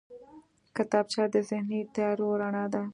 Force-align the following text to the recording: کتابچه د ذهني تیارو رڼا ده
کتابچه 0.75 1.23
د 1.33 1.35
ذهني 1.49 1.79
تیارو 1.95 2.27
رڼا 2.41 2.65
ده 2.73 2.83